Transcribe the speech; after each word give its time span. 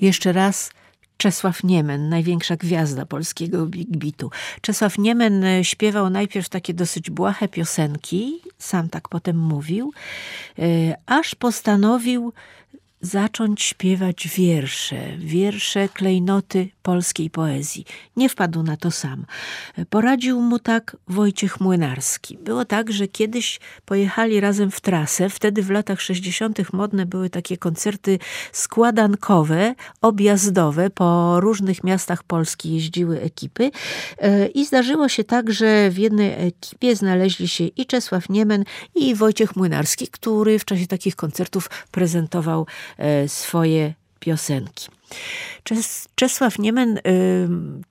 Jeszcze 0.00 0.32
raz 0.32 0.70
Czesław 1.16 1.64
Niemen, 1.64 2.08
największa 2.08 2.56
gwiazda 2.56 3.06
polskiego 3.06 3.66
big 3.66 3.96
beatu. 3.96 4.30
Czesław 4.60 4.98
Niemen 4.98 5.44
e, 5.44 5.64
śpiewał 5.64 6.10
najpierw 6.10 6.48
takie 6.48 6.74
dosyć 6.74 7.10
błahe 7.10 7.48
piosenki, 7.48 8.40
sam 8.58 8.88
tak 8.88 9.08
potem 9.08 9.38
mówił, 9.38 9.92
e, 10.58 10.62
aż 11.06 11.34
postanowił 11.34 12.32
zacząć 13.06 13.62
śpiewać 13.62 14.28
wiersze, 14.28 15.16
wiersze, 15.18 15.88
klejnoty 15.88 16.68
polskiej 16.82 17.30
poezji. 17.30 17.84
Nie 18.16 18.28
wpadł 18.28 18.62
na 18.62 18.76
to 18.76 18.90
sam. 18.90 19.26
Poradził 19.90 20.40
mu 20.40 20.58
tak 20.58 20.96
Wojciech 21.08 21.60
Młynarski. 21.60 22.38
Było 22.38 22.64
tak, 22.64 22.92
że 22.92 23.08
kiedyś 23.08 23.60
pojechali 23.84 24.40
razem 24.40 24.70
w 24.70 24.80
trasę. 24.80 25.30
Wtedy 25.30 25.62
w 25.62 25.70
latach 25.70 26.00
60. 26.00 26.72
modne 26.72 27.06
były 27.06 27.30
takie 27.30 27.56
koncerty 27.56 28.18
składankowe, 28.52 29.74
objazdowe. 30.00 30.90
Po 30.90 31.40
różnych 31.40 31.84
miastach 31.84 32.22
Polski 32.22 32.74
jeździły 32.74 33.20
ekipy. 33.20 33.70
E, 34.18 34.46
I 34.46 34.64
zdarzyło 34.64 35.08
się 35.08 35.24
tak, 35.24 35.52
że 35.52 35.90
w 35.90 35.98
jednej 35.98 36.46
ekipie 36.46 36.96
znaleźli 36.96 37.48
się 37.48 37.64
i 37.64 37.86
Czesław 37.86 38.28
Niemen, 38.28 38.64
i 38.94 39.14
Wojciech 39.14 39.56
Młynarski, 39.56 40.08
który 40.08 40.58
w 40.58 40.64
czasie 40.64 40.86
takich 40.86 41.16
koncertów 41.16 41.70
prezentował 41.90 42.66
swoje 43.26 43.94
piosenki. 44.20 44.88
Czesław 46.14 46.58
Niemen 46.58 46.98
y, 46.98 47.00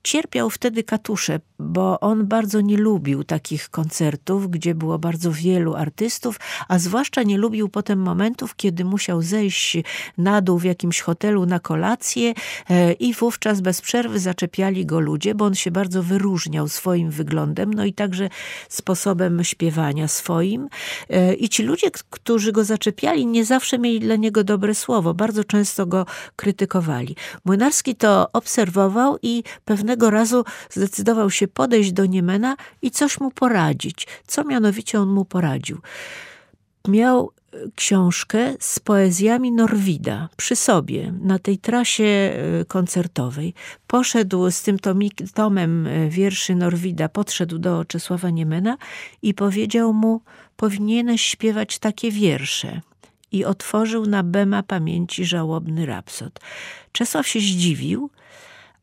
cierpiał 0.02 0.50
wtedy 0.50 0.82
katusze, 0.82 1.40
bo 1.58 2.00
on 2.00 2.26
bardzo 2.26 2.60
nie 2.60 2.76
lubił 2.76 3.24
takich 3.24 3.70
koncertów, 3.70 4.50
gdzie 4.50 4.74
było 4.74 4.98
bardzo 4.98 5.32
wielu 5.32 5.74
artystów, 5.74 6.40
a 6.68 6.78
zwłaszcza 6.78 7.22
nie 7.22 7.38
lubił 7.38 7.68
potem 7.68 7.98
momentów, 7.98 8.56
kiedy 8.56 8.84
musiał 8.84 9.22
zejść 9.22 9.76
na 10.18 10.40
dół 10.40 10.58
w 10.58 10.64
jakimś 10.64 11.00
hotelu 11.00 11.46
na 11.46 11.60
kolację 11.60 12.30
y, 12.30 12.92
i 12.92 13.14
wówczas 13.14 13.60
bez 13.60 13.80
przerwy 13.80 14.18
zaczepiali 14.18 14.86
go 14.86 15.00
ludzie, 15.00 15.34
bo 15.34 15.44
on 15.44 15.54
się 15.54 15.70
bardzo 15.70 16.02
wyróżniał 16.02 16.68
swoim 16.68 17.10
wyglądem, 17.10 17.74
no 17.74 17.84
i 17.84 17.92
także 17.92 18.28
sposobem 18.68 19.44
śpiewania 19.44 20.08
swoim. 20.08 20.68
Y, 21.10 21.34
I 21.34 21.48
ci 21.48 21.62
ludzie, 21.62 21.90
którzy 22.10 22.52
go 22.52 22.64
zaczepiali, 22.64 23.26
nie 23.26 23.44
zawsze 23.44 23.78
mieli 23.78 24.00
dla 24.00 24.16
niego 24.16 24.44
dobre 24.44 24.74
słowo, 24.74 25.14
bardzo 25.14 25.44
często 25.44 25.86
go 25.86 26.06
krytykowali. 26.36 27.05
Młynarski 27.44 27.94
to 27.94 28.28
obserwował 28.32 29.18
i 29.22 29.42
pewnego 29.64 30.10
razu 30.10 30.44
zdecydował 30.70 31.30
się 31.30 31.48
podejść 31.48 31.92
do 31.92 32.06
Niemena 32.06 32.56
i 32.82 32.90
coś 32.90 33.20
mu 33.20 33.30
poradzić. 33.30 34.06
Co 34.26 34.44
mianowicie 34.44 35.00
on 35.00 35.08
mu 35.08 35.24
poradził? 35.24 35.80
Miał 36.88 37.30
e, 37.52 37.56
książkę 37.74 38.54
z 38.60 38.80
poezjami 38.80 39.52
Norwida 39.52 40.28
przy 40.36 40.56
sobie 40.56 41.12
na 41.22 41.38
tej 41.38 41.58
trasie 41.58 42.04
e, 42.04 42.64
koncertowej. 42.64 43.54
Poszedł 43.86 44.50
z 44.50 44.62
tym 44.62 44.76
tomem 45.34 45.86
e, 45.86 46.08
wierszy 46.08 46.54
Norwida, 46.54 47.08
podszedł 47.08 47.58
do 47.58 47.84
Czesława 47.84 48.30
Niemena 48.30 48.76
i 49.22 49.34
powiedział 49.34 49.92
mu, 49.92 50.20
powinieneś 50.56 51.22
śpiewać 51.22 51.78
takie 51.78 52.10
wiersze 52.10 52.80
i 53.32 53.44
otworzył 53.44 54.06
na 54.06 54.22
Bema 54.22 54.62
pamięci 54.62 55.24
żałobny 55.24 55.86
rapsod. 55.86 56.40
Czesław 56.92 57.28
się 57.28 57.40
zdziwił, 57.40 58.10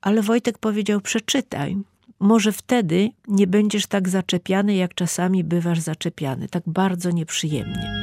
ale 0.02 0.22
Wojtek 0.22 0.58
powiedział: 0.58 1.02
Przeczytaj. 1.02 1.78
Może 2.20 2.52
wtedy 2.52 3.10
nie 3.28 3.48
będziesz 3.48 3.88
tak 3.88 4.10
zaczepiany, 4.10 4.76
jak 4.76 4.96
czasami 4.96 5.44
bywasz 5.44 5.80
zaczepiany, 5.80 6.48
tak 6.48 6.64
bardzo 6.68 7.12
nieprzyjemnie. 7.12 8.03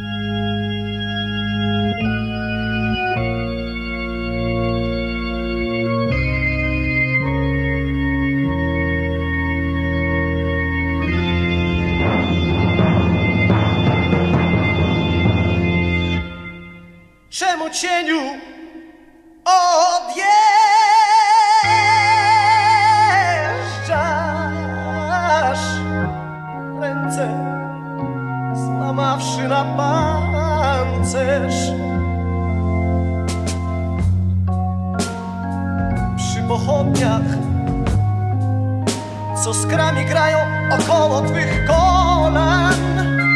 Cieniu 17.72 18.20
odjeżdżasz? 19.44 20.20
Ręce 26.80 27.28
złamawszy 28.54 29.48
na 29.48 29.64
pancerz 29.76 31.54
Przy 36.16 36.42
pochodniach 36.48 37.22
co 39.44 39.54
skrami 39.54 40.04
grają 40.04 40.38
około 40.70 41.20
twych 41.20 41.66
kolan 41.66 43.29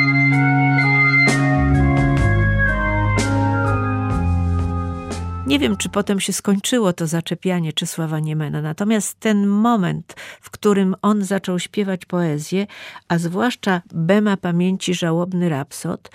Nie 5.46 5.58
wiem, 5.58 5.76
czy 5.76 5.88
potem 5.88 6.20
się 6.20 6.32
skończyło 6.32 6.92
to 6.92 7.06
zaczepianie 7.06 7.72
Czesława 7.72 8.20
Niemena, 8.20 8.62
natomiast 8.62 9.20
ten 9.20 9.46
moment, 9.46 10.14
w 10.40 10.50
którym 10.50 10.94
on 11.02 11.24
zaczął 11.24 11.58
śpiewać 11.58 12.04
poezję, 12.04 12.66
a 13.08 13.18
zwłaszcza 13.18 13.82
Bema 13.94 14.36
Pamięci 14.36 14.94
Żałobny 14.94 15.48
Rapsod, 15.48 16.10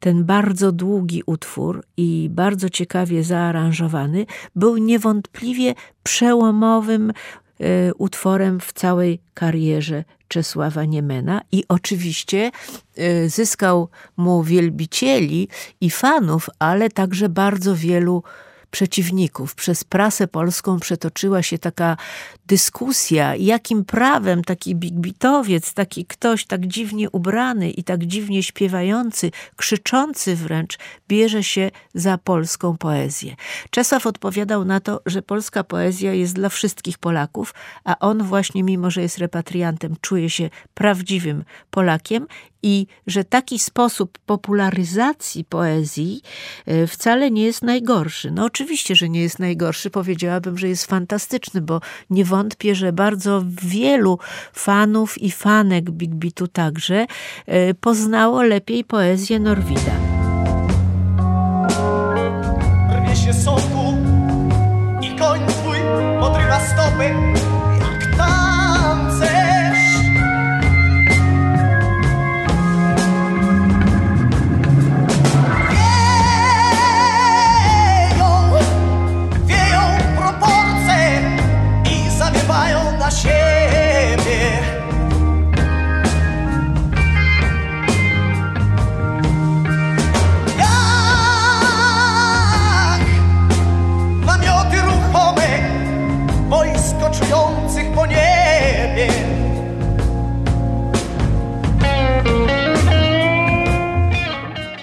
ten 0.00 0.24
bardzo 0.24 0.72
długi 0.72 1.22
utwór 1.26 1.84
i 1.96 2.28
bardzo 2.32 2.70
ciekawie 2.70 3.24
zaaranżowany, 3.24 4.26
był 4.56 4.76
niewątpliwie 4.76 5.74
przełomowym 6.02 7.10
y, 7.10 7.94
utworem 7.98 8.60
w 8.60 8.72
całej 8.72 9.20
karierze 9.34 10.04
Czesława 10.28 10.84
Niemena 10.84 11.40
i 11.52 11.64
oczywiście 11.68 12.50
y, 12.98 13.28
zyskał 13.28 13.88
mu 14.16 14.42
wielbicieli 14.42 15.48
i 15.80 15.90
fanów, 15.90 16.50
ale 16.58 16.90
także 16.90 17.28
bardzo 17.28 17.76
wielu 17.76 18.22
przeciwników. 18.70 19.54
Przez 19.54 19.84
prasę 19.84 20.28
polską 20.28 20.80
przetoczyła 20.80 21.42
się 21.42 21.58
taka 21.58 21.96
dyskusja, 22.46 23.36
jakim 23.36 23.84
prawem 23.84 24.44
taki 24.44 24.76
bigbitowiec, 24.76 25.74
taki 25.74 26.06
ktoś 26.06 26.46
tak 26.46 26.66
dziwnie 26.66 27.10
ubrany 27.10 27.70
i 27.70 27.84
tak 27.84 28.04
dziwnie 28.04 28.42
śpiewający, 28.42 29.30
krzyczący 29.56 30.36
wręcz, 30.36 30.78
bierze 31.08 31.44
się 31.44 31.70
za 31.94 32.18
polską 32.18 32.76
poezję. 32.76 33.36
Czesław 33.70 34.06
odpowiadał 34.06 34.64
na 34.64 34.80
to, 34.80 35.00
że 35.06 35.22
polska 35.22 35.64
poezja 35.64 36.12
jest 36.12 36.34
dla 36.34 36.48
wszystkich 36.48 36.98
Polaków, 36.98 37.54
a 37.84 37.98
on 37.98 38.22
właśnie, 38.22 38.62
mimo 38.62 38.90
że 38.90 39.02
jest 39.02 39.18
repatriantem, 39.18 39.96
czuje 40.00 40.30
się 40.30 40.50
prawdziwym 40.74 41.44
Polakiem 41.70 42.26
i 42.62 42.86
że 43.06 43.24
taki 43.24 43.58
sposób 43.58 44.18
popularyzacji 44.26 45.44
poezji 45.44 46.22
e, 46.66 46.86
wcale 46.86 47.30
nie 47.30 47.44
jest 47.44 47.62
najgorszy. 47.62 48.30
No 48.30 48.44
oczywiście, 48.44 48.94
że 48.94 49.08
nie 49.08 49.20
jest 49.20 49.38
najgorszy, 49.38 49.90
powiedziałabym, 49.90 50.58
że 50.58 50.68
jest 50.68 50.86
fantastyczny, 50.86 51.60
bo 51.60 51.80
nie 52.10 52.24
wątpię, 52.24 52.74
że 52.74 52.92
bardzo 52.92 53.44
wielu 53.62 54.18
fanów 54.52 55.22
i 55.22 55.30
fanek 55.30 55.90
Big 55.90 56.14
Beatu 56.14 56.48
także 56.48 57.06
e, 57.46 57.74
poznało 57.74 58.42
lepiej 58.42 58.84
poezję 58.84 59.38
Norwida. 59.40 60.17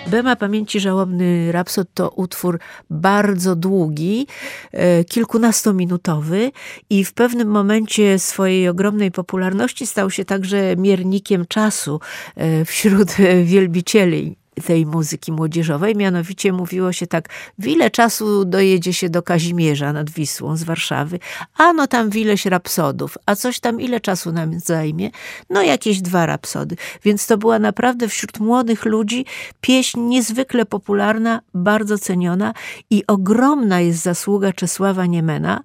Bema 0.08 0.36
Pamięci 0.36 0.80
Żałobny 0.80 1.52
Rapsod 1.52 1.88
to 1.94 2.10
utwór 2.10 2.60
bardzo 2.90 3.56
długi, 3.56 4.28
e, 4.72 5.04
kilkunastominutowy 5.04 6.52
i 6.90 7.06
w 7.06 7.14
pewnym 7.14 7.48
momencie 7.48 8.20
swojej 8.20 8.70
ogromnej 8.70 9.12
popularności 9.12 9.88
stał 9.88 10.12
się 10.12 10.26
także 10.26 10.76
miernikiem 10.78 11.46
czasu 11.46 12.00
e, 12.36 12.66
wśród 12.66 13.12
wielbicieli 13.44 14.36
tej 14.66 14.86
muzyki 14.86 15.32
młodzieżowej. 15.32 15.96
Mianowicie 15.96 16.54
mówiło 16.54 16.94
się 16.94 17.08
tak, 17.08 17.30
w 17.60 17.68
ile 17.68 17.92
czasu 17.92 18.46
dojedzie 18.46 18.94
się 18.94 19.10
do 19.10 19.24
Kazimierza 19.24 19.94
nad 19.94 20.10
Wisłą 20.10 20.58
z 20.58 20.64
Warszawy? 20.64 21.20
A 21.58 21.74
no 21.74 21.88
tam 21.88 22.10
w 22.10 22.16
ileś 22.16 22.46
rapsodów. 22.46 23.18
A 23.26 23.36
coś 23.36 23.60
tam 23.60 23.82
ile 23.82 24.00
czasu 24.00 24.32
nam 24.32 24.60
zajmie? 24.60 25.12
No 25.50 25.62
jakieś 25.62 26.02
dwa 26.02 26.26
rapsody. 26.26 26.76
Więc 27.04 27.28
to 27.28 27.38
była 27.38 27.60
naprawdę 27.60 28.08
wśród 28.08 28.40
młodych 28.40 28.86
ludzi 28.86 29.26
pieśń 29.62 30.00
niezwykle 30.00 30.66
popularna, 30.66 31.42
bardzo 31.54 31.98
ceniona 31.98 32.54
i 32.90 33.04
ogromna 33.08 33.82
jest 33.82 34.04
zasługa 34.04 34.54
Czesława 34.54 35.06
Niemena, 35.06 35.62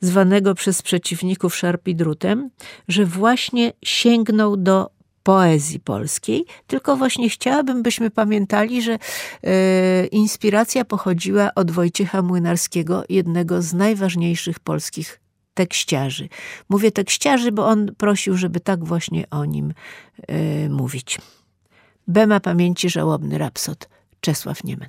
zwanego 0.00 0.54
przez 0.54 0.82
przeciwników 0.82 1.56
szarpidrutem, 1.56 2.50
że 2.88 3.06
właśnie 3.06 3.72
sięgnął 3.82 4.56
do 4.56 4.97
poezji 5.28 5.80
polskiej, 5.80 6.44
tylko 6.66 6.96
właśnie 6.96 7.30
chciałabym, 7.30 7.82
byśmy 7.82 8.10
pamiętali, 8.10 8.82
że 8.82 8.98
e, 9.44 10.06
inspiracja 10.06 10.84
pochodziła 10.84 11.50
od 11.54 11.70
Wojciecha 11.70 12.22
Młynarskiego, 12.22 13.04
jednego 13.08 13.62
z 13.62 13.74
najważniejszych 13.74 14.60
polskich 14.60 15.20
tekściarzy. 15.54 16.28
Mówię 16.68 16.92
tekściarzy, 16.92 17.52
bo 17.52 17.66
on 17.66 17.94
prosił, 17.98 18.36
żeby 18.36 18.60
tak 18.60 18.84
właśnie 18.84 19.30
o 19.30 19.44
nim 19.44 19.74
e, 20.28 20.68
mówić. 20.68 21.18
Bema 22.06 22.40
pamięci 22.40 22.90
żałobny 22.90 23.38
rapsod 23.38 23.88
Czesław 24.20 24.64
Niemen. 24.64 24.88